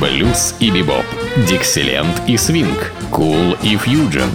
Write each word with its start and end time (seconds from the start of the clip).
блюз 0.00 0.54
и 0.60 0.70
бибоп, 0.70 1.04
дикселент 1.48 2.22
и 2.26 2.36
свинг, 2.36 2.92
кул 3.10 3.56
и 3.62 3.76
фьюджен. 3.76 4.30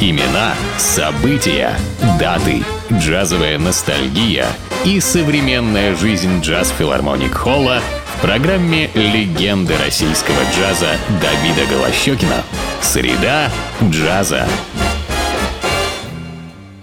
Имена, 0.00 0.54
события, 0.76 1.72
даты, 2.18 2.62
джазовая 2.92 3.58
ностальгия 3.58 4.46
и 4.84 4.98
современная 5.00 5.94
жизнь 5.94 6.40
джаз-филармоник 6.40 7.32
Холла 7.32 7.80
в 8.16 8.20
программе 8.20 8.90
«Легенды 8.94 9.74
российского 9.84 10.36
джаза» 10.56 10.96
Давида 11.22 11.70
Голощекина. 11.70 12.42
Среда 12.80 13.50
джаза. 13.82 14.46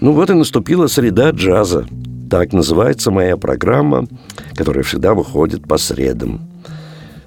Ну 0.00 0.12
вот 0.12 0.30
и 0.30 0.34
наступила 0.34 0.86
среда 0.86 1.30
джаза. 1.30 1.86
Так 2.30 2.52
называется 2.52 3.10
моя 3.10 3.36
программа, 3.36 4.06
которая 4.54 4.84
всегда 4.84 5.12
выходит 5.14 5.68
по 5.68 5.76
средам. 5.76 6.51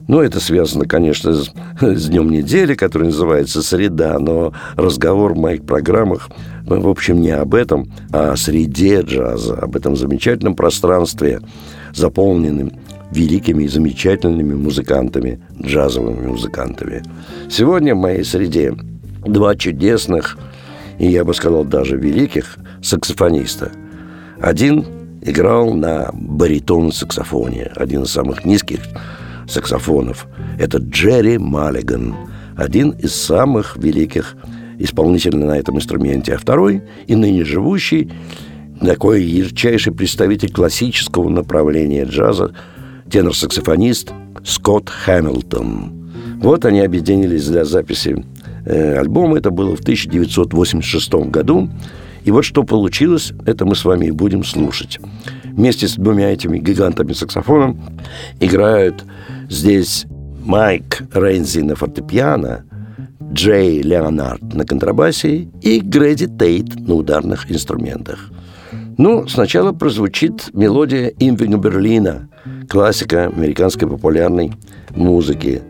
Ну, 0.07 0.21
это 0.21 0.39
связано, 0.39 0.85
конечно, 0.85 1.33
с, 1.33 1.51
с 1.81 2.07
днем 2.07 2.29
недели, 2.29 2.75
который 2.75 3.05
называется 3.05 3.61
«Среда», 3.61 4.19
но 4.19 4.53
разговор 4.75 5.33
в 5.33 5.37
моих 5.37 5.65
программах, 5.65 6.29
в 6.65 6.87
общем, 6.87 7.21
не 7.21 7.31
об 7.31 7.55
этом, 7.55 7.91
а 8.11 8.33
о 8.33 8.37
среде 8.37 9.01
джаза, 9.01 9.55
об 9.55 9.75
этом 9.75 9.95
замечательном 9.95 10.55
пространстве, 10.55 11.41
заполненном 11.93 12.71
великими 13.11 13.63
и 13.63 13.67
замечательными 13.67 14.53
музыкантами, 14.53 15.39
джазовыми 15.61 16.27
музыкантами. 16.27 17.01
Сегодня 17.49 17.95
в 17.95 17.99
моей 17.99 18.23
среде 18.23 18.75
два 19.25 19.55
чудесных, 19.55 20.37
и 20.99 21.07
я 21.07 21.23
бы 21.23 21.33
сказал 21.33 21.63
даже 21.63 21.97
великих, 21.97 22.57
саксофониста. 22.83 23.71
Один 24.39 24.85
играл 25.21 25.73
на 25.73 26.09
баритон-саксофоне, 26.13 27.71
один 27.75 28.03
из 28.03 28.11
самых 28.11 28.45
низких 28.45 28.81
саксофонов. 29.47 30.27
Это 30.59 30.77
Джерри 30.77 31.37
Маллиган, 31.37 32.15
один 32.55 32.91
из 32.91 33.15
самых 33.15 33.77
великих 33.77 34.35
исполнителей 34.79 35.43
на 35.43 35.57
этом 35.57 35.77
инструменте, 35.77 36.33
а 36.33 36.37
второй 36.37 36.81
и 37.07 37.15
ныне 37.15 37.45
живущий, 37.45 38.11
такой 38.81 39.23
ярчайший 39.23 39.93
представитель 39.93 40.51
классического 40.51 41.29
направления 41.29 42.03
джаза, 42.03 42.53
тенор-саксофонист 43.09 44.11
Скотт 44.43 44.89
Хэмилтон. 44.89 46.05
Вот 46.41 46.65
они 46.65 46.81
объединились 46.81 47.47
для 47.47 47.65
записи 47.65 48.23
э, 48.65 48.97
альбома. 48.99 49.37
Это 49.37 49.51
было 49.51 49.75
в 49.75 49.79
1986 49.79 51.13
году. 51.29 51.69
И 52.23 52.31
вот 52.31 52.43
что 52.43 52.63
получилось, 52.63 53.33
это 53.45 53.65
мы 53.65 53.75
с 53.75 53.85
вами 53.85 54.07
и 54.07 54.11
будем 54.11 54.43
слушать. 54.43 54.99
Вместе 55.43 55.87
с 55.87 55.95
двумя 55.95 56.31
этими 56.31 56.57
гигантами 56.57 57.13
саксофоном 57.13 57.79
играют 58.39 59.03
здесь 59.49 60.05
Майк 60.43 61.03
Рейнзи 61.13 61.61
на 61.61 61.75
фортепиано, 61.75 62.65
Джей 63.31 63.81
Леонард 63.81 64.53
на 64.53 64.65
контрабасе 64.65 65.47
и 65.61 65.79
Грэди 65.81 66.27
Тейт 66.27 66.75
на 66.87 66.93
ударных 66.93 67.51
инструментах. 67.51 68.31
Ну, 68.97 69.27
сначала 69.27 69.73
прозвучит 69.73 70.49
мелодия 70.53 71.07
Имвинга 71.19 71.57
Берлина, 71.57 72.29
классика 72.69 73.25
американской 73.25 73.89
популярной 73.89 74.53
музыки. 74.91 75.61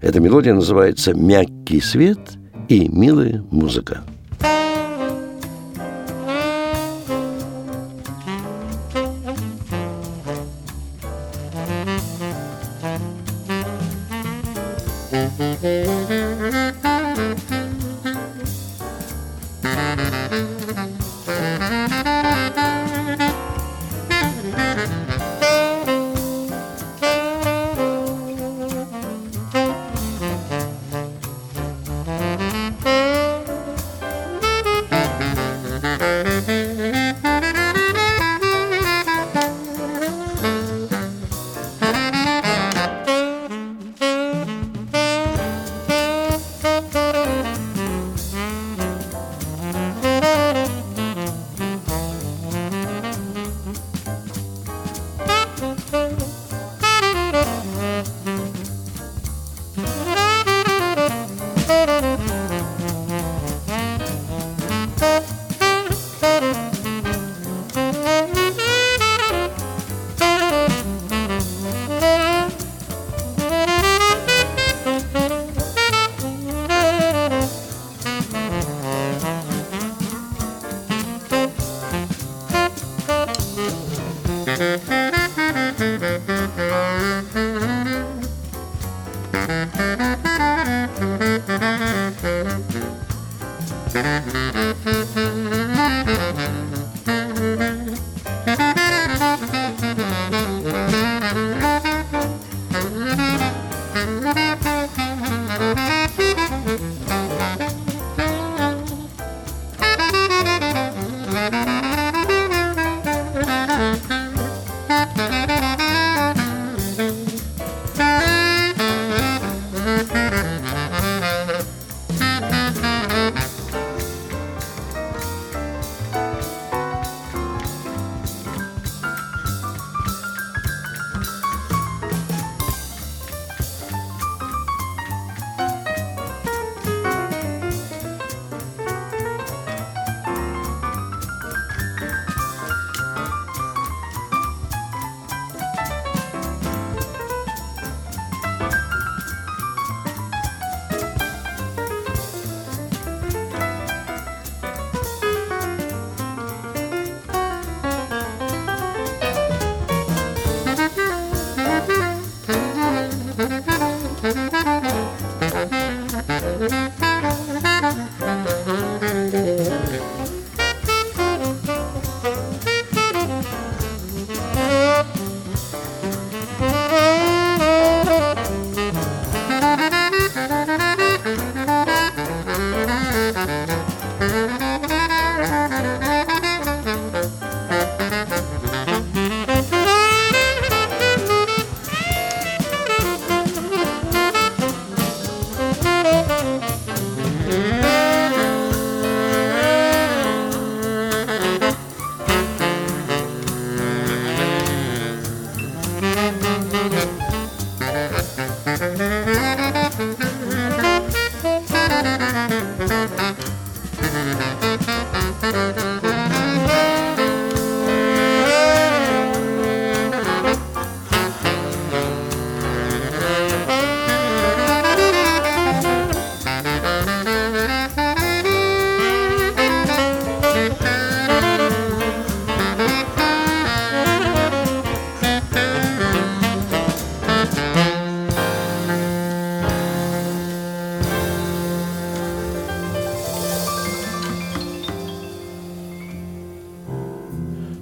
Эта 0.00 0.20
мелодия 0.20 0.54
называется 0.54 1.12
«Мягкий 1.14 1.80
свет 1.80 2.20
и 2.68 2.88
милая 2.88 3.42
музыка». 3.50 4.02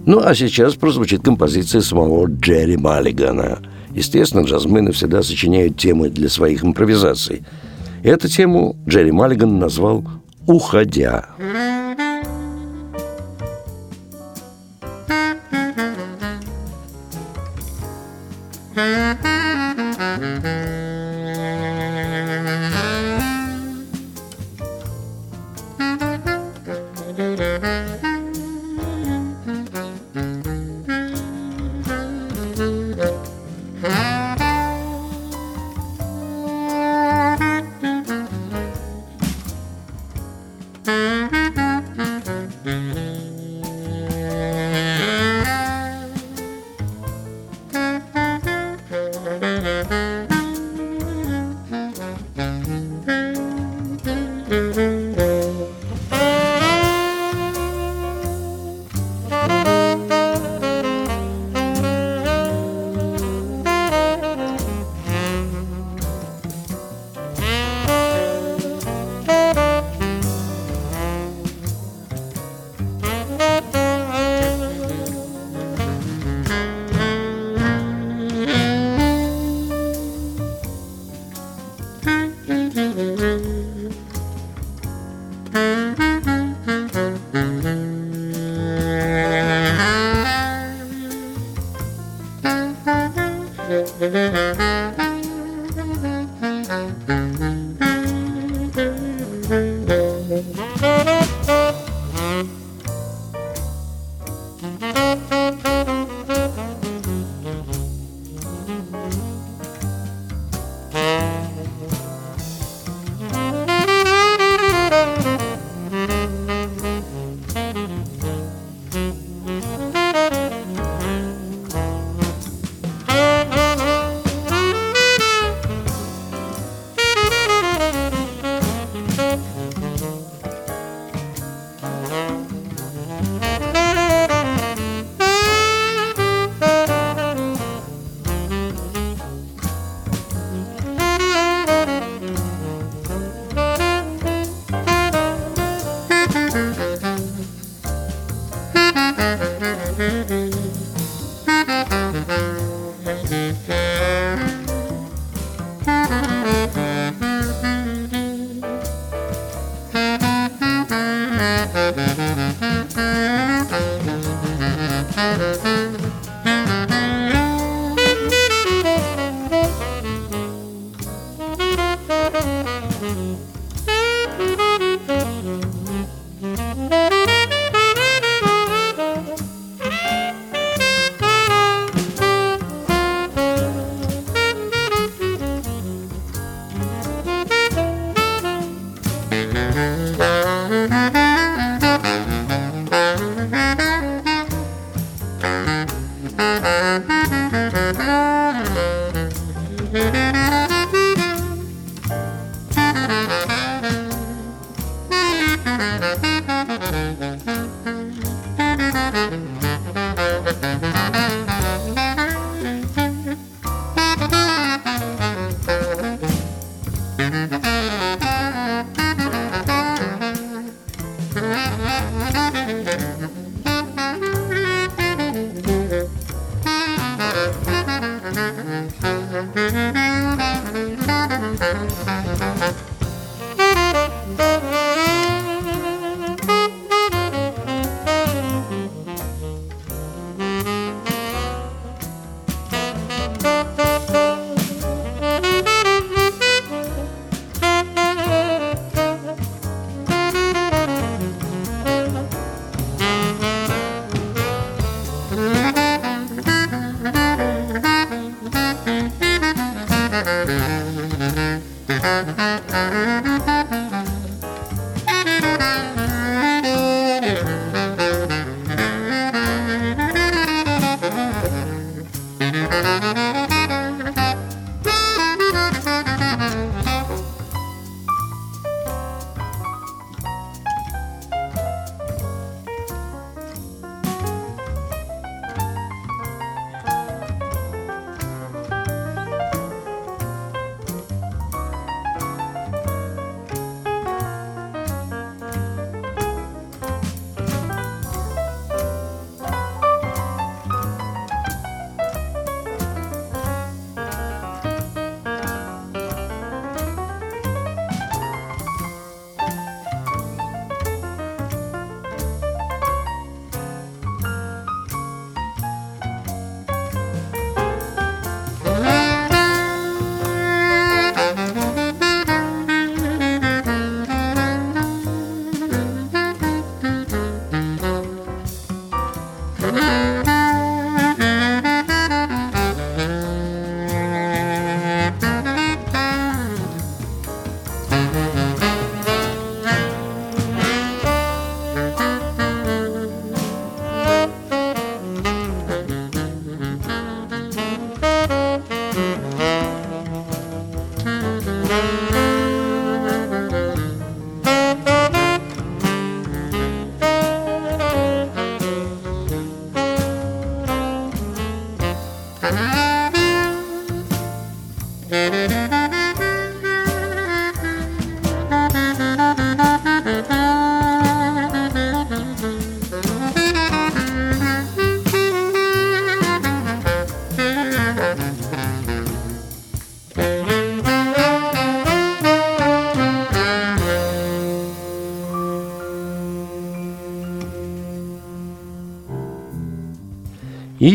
Ну, 0.06 0.20
а 0.24 0.36
сейчас 0.36 0.76
прозвучит 0.76 1.22
композиция 1.22 1.80
самого 1.80 2.26
Джерри 2.28 2.76
Маллигана. 2.76 3.58
Естественно, 3.92 4.42
джазмены 4.42 4.92
всегда 4.92 5.20
сочиняют 5.20 5.78
темы 5.78 6.10
для 6.10 6.28
своих 6.28 6.64
импровизаций. 6.64 7.42
Эту 8.04 8.28
тему 8.28 8.76
Джерри 8.86 9.10
Маллиган 9.10 9.58
назвал 9.58 10.04
«Уходя». 10.46 11.30
И 11.40 11.75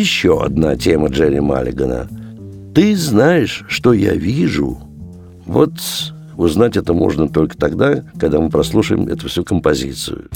еще 0.02 0.44
одна 0.44 0.76
тема 0.76 1.10
Джерри 1.10 1.40
Маллигана. 1.40 2.08
«Ты 2.74 2.96
знаешь, 2.96 3.64
что 3.68 3.94
я 3.94 4.14
вижу». 4.14 4.80
Вот 5.46 5.74
узнать 6.36 6.76
это 6.76 6.94
можно 6.94 7.30
только 7.30 7.56
тогда, 7.56 8.04
когда 8.20 8.40
мы 8.40 8.50
прослушаем 8.50 9.08
эту 9.08 9.28
всю 9.28 9.44
композицию. 9.44 10.30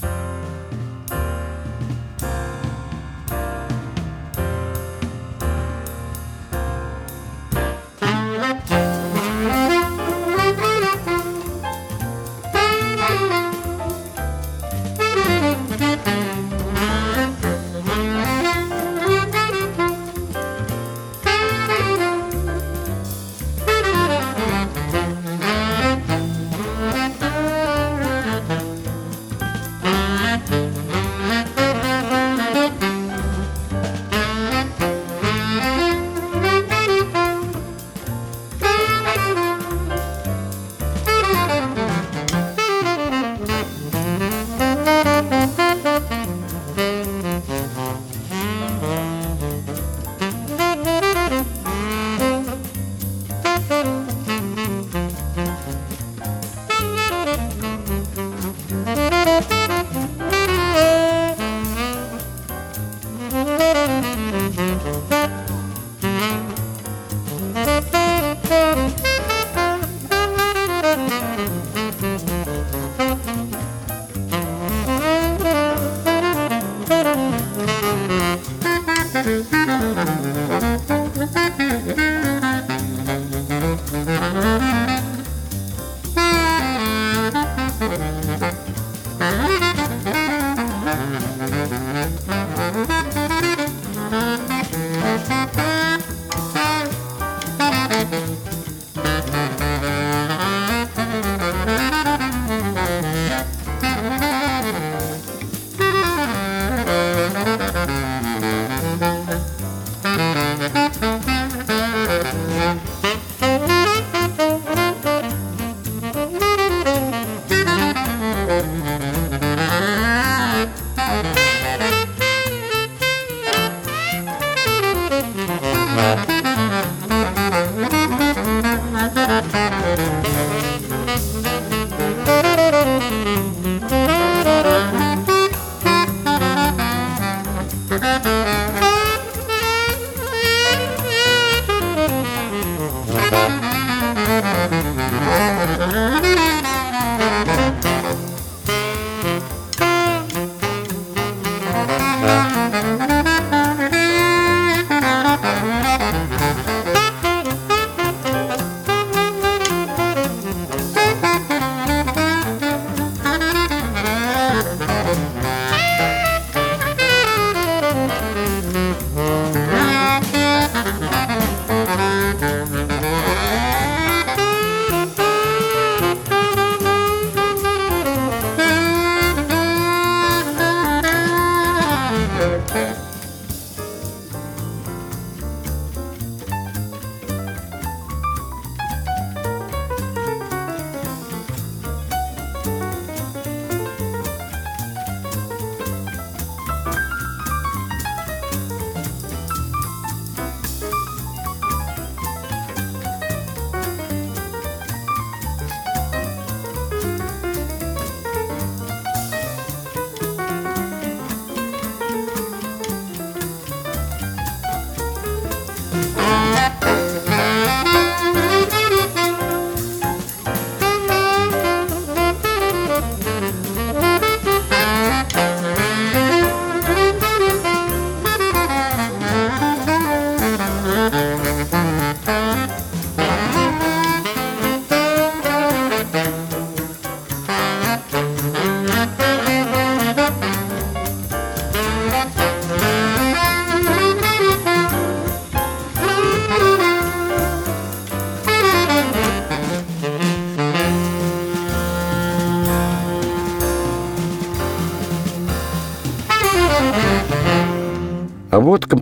Yeah. 30.35 30.64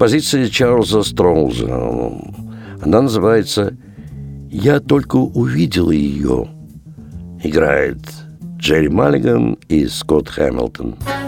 Композиция 0.03 0.49
Чарльза 0.49 1.01
Строуза. 1.01 1.65
Она 2.81 3.03
называется 3.03 3.73
«Я 4.51 4.81
только 4.81 5.15
увидел 5.15 5.91
ее». 5.91 6.49
Играет 7.41 7.99
Джерри 8.57 8.89
Маллиган 8.89 9.53
и 9.69 9.87
Скотт 9.87 10.27
Хэмилтон. 10.27 10.97
А 11.07 11.22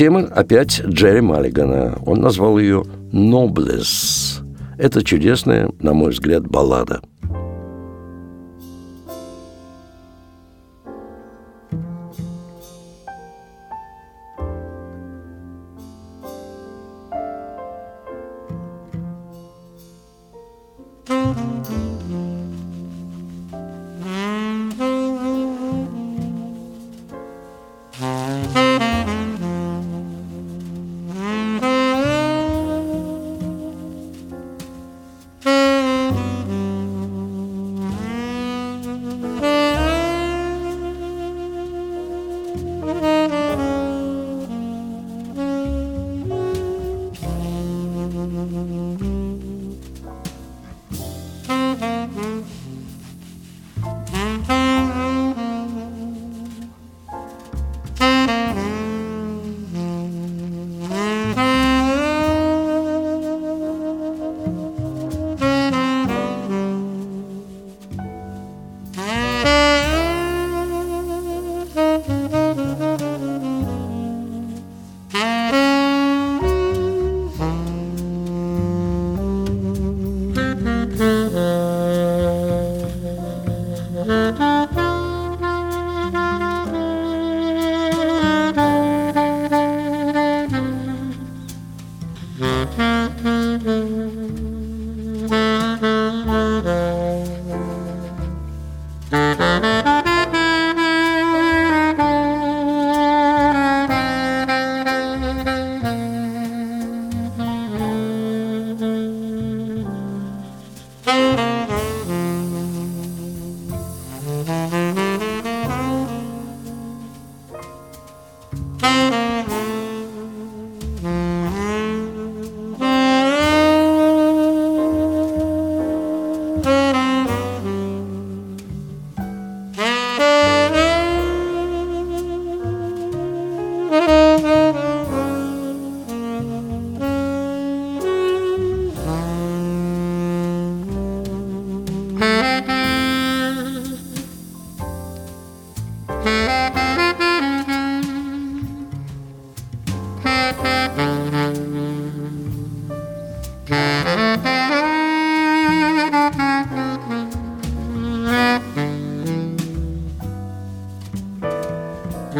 тема 0.00 0.20
опять 0.34 0.80
Джерри 0.86 1.20
Маллигана. 1.20 1.98
Он 2.06 2.22
назвал 2.22 2.58
ее 2.58 2.84
«Noblesse». 3.12 4.42
Это 4.78 5.04
чудесная, 5.04 5.70
на 5.78 5.92
мой 5.92 6.12
взгляд, 6.12 6.46
баллада– 6.46 7.02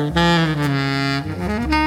Mm-hmm. 0.01 1.80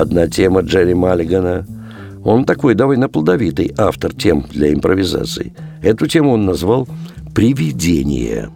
Одна 0.00 0.28
тема 0.28 0.60
Джерри 0.62 0.94
Маллигана. 0.94 1.66
Он 2.24 2.44
такой 2.44 2.74
довольно 2.74 3.08
плодовитый 3.08 3.72
автор 3.76 4.12
тем 4.12 4.44
для 4.50 4.72
импровизации. 4.72 5.52
Эту 5.82 6.06
тему 6.06 6.32
он 6.32 6.44
назвал 6.44 6.88
«Привидение». 7.34 8.50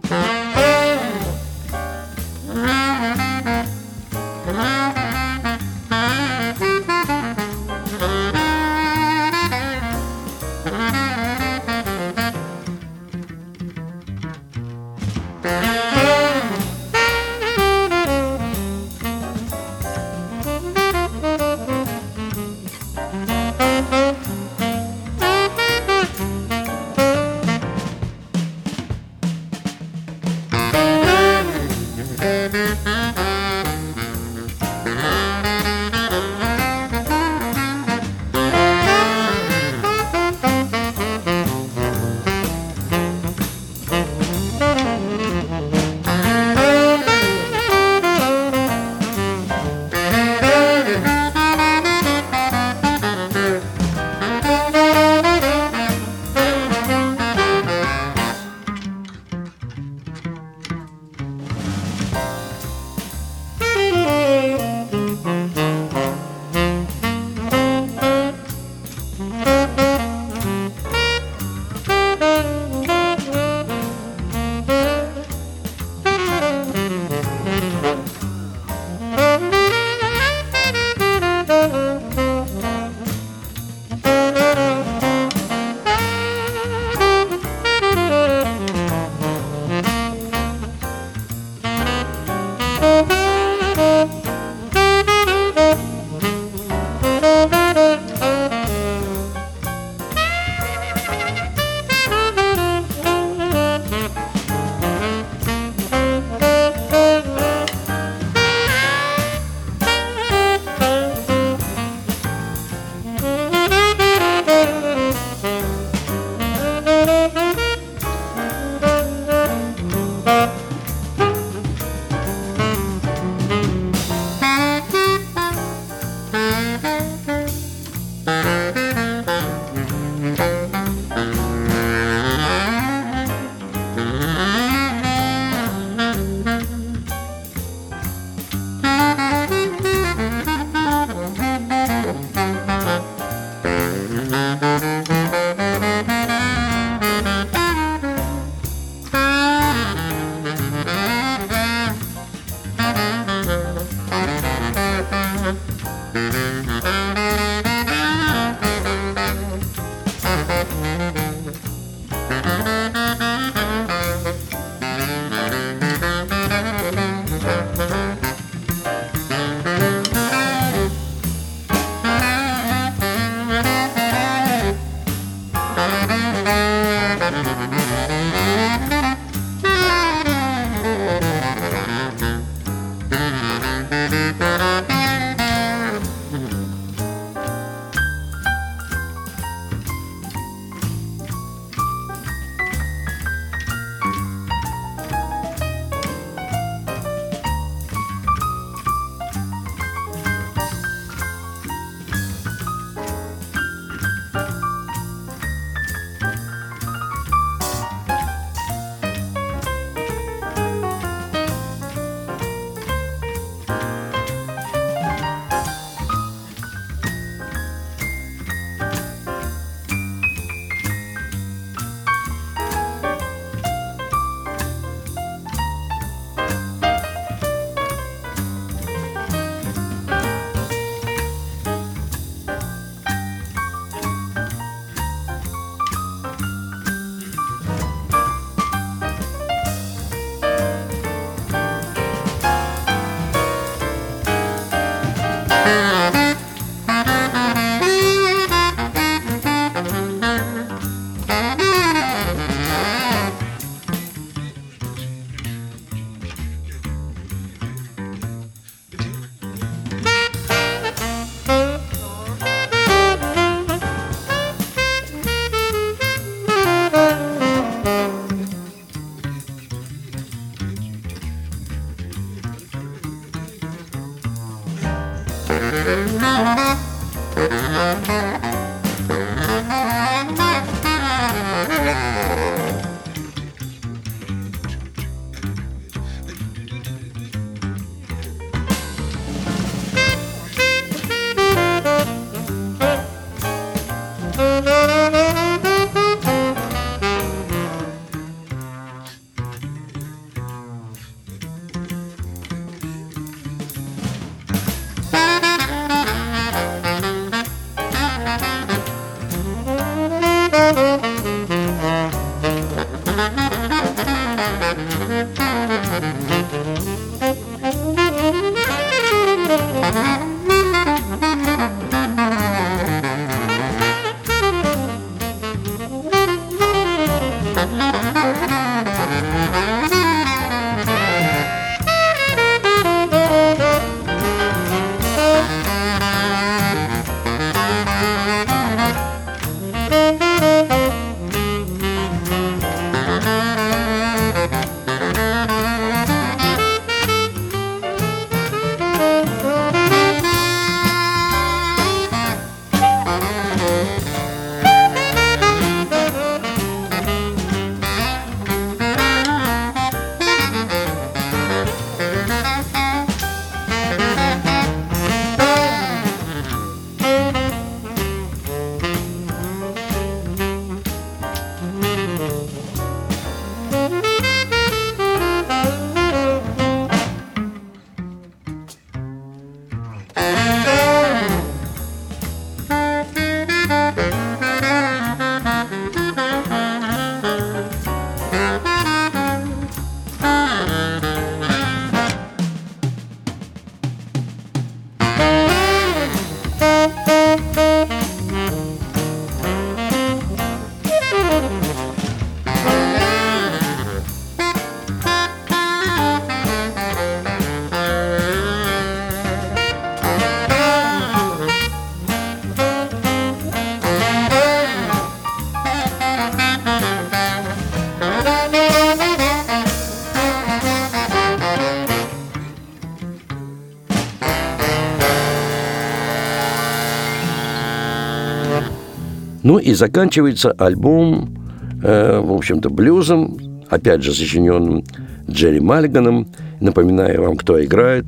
Ну 429.45 429.59
и 429.59 429.75
заканчивается 429.75 430.51
альбом, 430.53 431.37
э, 431.83 432.19
в 432.19 432.33
общем-то, 432.33 432.71
блюзом, 432.71 433.37
опять 433.69 434.01
же, 434.01 434.11
сочиненным 434.11 434.83
Джерри 435.29 435.59
Мальганом. 435.59 436.27
Напоминаю 436.59 437.21
вам, 437.21 437.37
кто 437.37 437.63
играет. 437.63 438.07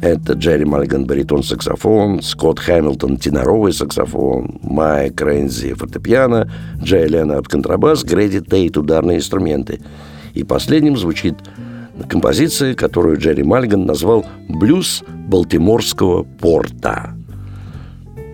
Это 0.00 0.32
Джерри 0.32 0.64
Мальган 0.64 1.04
баритон-саксофон, 1.04 2.22
Скотт 2.22 2.58
Хэмилтон 2.58 3.18
теноровый 3.18 3.74
саксофон, 3.74 4.60
Майк 4.62 5.20
Рейнзи 5.20 5.74
фортепиано, 5.74 6.50
Джей 6.82 7.06
Леннард 7.06 7.48
контрабас, 7.48 8.02
Грэди 8.02 8.40
Тейт 8.40 8.78
ударные 8.78 9.18
инструменты. 9.18 9.78
И 10.32 10.42
последним 10.42 10.96
звучит 10.96 11.34
композиция, 12.08 12.74
которую 12.74 13.18
Джерри 13.18 13.42
Мальган 13.42 13.84
назвал 13.84 14.24
«Блюз 14.48 15.04
Балтиморского 15.28 16.22
порта». 16.22 17.14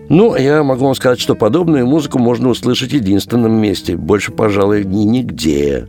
Ну, 0.09 0.35
я 0.35 0.63
могу 0.63 0.85
вам 0.85 0.95
сказать, 0.95 1.19
что 1.19 1.35
подобную 1.35 1.85
музыку 1.85 2.17
можно 2.17 2.49
услышать 2.49 2.91
в 2.91 2.95
единственном 2.95 3.53
месте. 3.53 3.95
Больше, 3.95 4.31
пожалуй, 4.31 4.83
ни 4.83 5.03
нигде. 5.03 5.87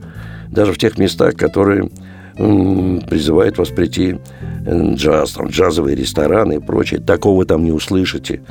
Даже 0.49 0.75
в 0.75 0.79
тех 0.79 0.99
местах, 0.99 1.37
которые 1.37 1.91
м, 2.41 3.01
призывают 3.09 3.59
вас 3.59 3.69
прийти 3.69 4.17
джаз, 4.67 5.33
там, 5.33 5.49
джазовые 5.49 5.97
рестораны 5.97 6.55
и 6.55 6.59
прочее. 6.59 7.01
Такого 7.01 7.45
там 7.45 7.65
не 7.65 7.73
услышите. 7.73 8.43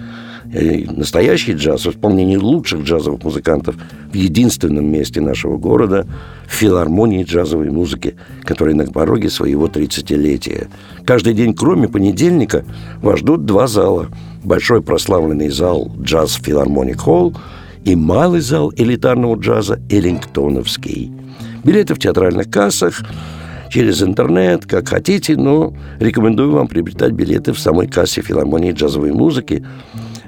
И 0.53 0.87
настоящий 0.89 1.53
джаз 1.53 1.85
в 1.85 1.91
исполнении 1.91 2.37
лучших 2.37 2.81
джазовых 2.81 3.23
музыкантов 3.23 3.75
в 4.11 4.15
единственном 4.15 4.85
месте 4.85 5.21
нашего 5.21 5.57
города 5.57 6.07
в 6.47 6.53
филармонии 6.53 7.23
джазовой 7.23 7.69
музыки, 7.69 8.15
которая 8.43 8.73
на 8.73 8.85
пороге 8.85 9.29
своего 9.29 9.67
30-летия. 9.67 10.67
Каждый 11.05 11.33
день, 11.33 11.53
кроме 11.53 11.87
понедельника, 11.87 12.65
вас 13.01 13.19
ждут 13.19 13.45
два 13.45 13.67
зала– 13.67 14.07
большой 14.43 14.81
прославленный 14.81 15.49
зал 15.49 15.91
«Джаз 16.01 16.39
Филармоник 16.41 17.01
Холл» 17.01 17.35
и 17.85 17.95
малый 17.95 18.41
зал 18.41 18.71
элитарного 18.75 19.35
джаза 19.35 19.79
«Эллингтоновский». 19.89 21.11
Билеты 21.63 21.93
в 21.93 21.99
театральных 21.99 22.49
кассах, 22.49 23.01
через 23.69 24.01
интернет, 24.01 24.65
как 24.65 24.89
хотите, 24.89 25.35
но 25.35 25.73
рекомендую 25.99 26.51
вам 26.51 26.67
приобретать 26.67 27.13
билеты 27.13 27.53
в 27.53 27.59
самой 27.59 27.87
кассе 27.87 28.21
филармонии 28.21 28.71
джазовой 28.71 29.11
музыки, 29.11 29.65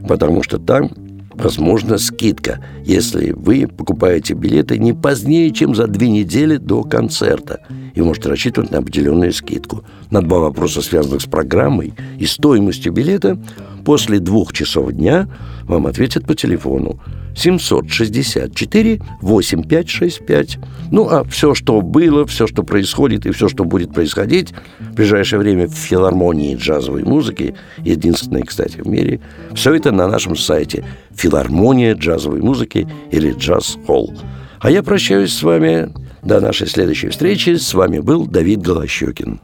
потому 0.08 0.44
что 0.44 0.58
там 0.58 0.90
возможна 1.34 1.98
скидка, 1.98 2.64
если 2.84 3.32
вы 3.32 3.68
покупаете 3.68 4.34
билеты 4.34 4.78
не 4.78 4.94
позднее, 4.94 5.52
чем 5.52 5.76
за 5.76 5.88
две 5.88 6.10
недели 6.10 6.58
до 6.58 6.84
концерта. 6.84 7.62
И 7.96 8.02
можете 8.02 8.30
рассчитывать 8.30 8.72
на 8.72 8.80
определенную 8.80 9.34
скидку. 9.34 9.84
На 10.10 10.22
два 10.22 10.40
вопроса, 10.40 10.82
связанных 10.82 11.22
с 11.22 11.26
программой 11.26 11.94
и 12.18 12.26
стоимостью 12.26 12.94
билета, 12.94 13.38
после 13.84 14.20
двух 14.20 14.54
часов 14.54 14.92
дня 14.94 15.28
вам 15.64 15.88
ответят 15.88 16.26
по 16.26 16.36
телефону 16.36 17.00
764 17.36 19.02
8565. 19.22 20.60
Ну, 20.92 21.08
а 21.10 21.24
все, 21.24 21.54
что 21.54 21.82
было, 21.82 22.26
все, 22.26 22.48
что 22.48 22.64
происходит 22.64 23.26
и 23.26 23.32
все, 23.32 23.48
что 23.48 23.64
будет 23.64 23.94
происходить 23.94 24.54
в 24.80 24.94
ближайшее 24.94 25.40
время 25.40 25.68
в 25.68 25.74
филармонии 25.74 26.56
джазовой 26.56 27.04
музыки, 27.04 27.56
единственной, 27.80 28.44
кстати, 28.44 28.78
в 28.78 28.88
мире, 28.88 29.20
все 29.54 29.74
это 29.74 29.92
на 29.92 30.08
нашем 30.08 30.36
сайте 30.36 30.86
«Филармония 31.16 31.96
джазовой 31.96 32.42
музыки» 32.42 32.88
или 33.12 33.34
«Джаз 33.34 33.78
Холл». 33.86 34.14
А 34.60 34.70
я 34.70 34.84
прощаюсь 34.84 35.34
с 35.34 35.42
вами 35.42 35.92
до 36.24 36.40
нашей 36.40 36.68
следующей 36.68 37.10
встречи. 37.10 37.56
С 37.56 37.74
вами 37.74 38.00
был 38.00 38.28
Давид 38.28 38.62
Голощекин. 38.62 39.40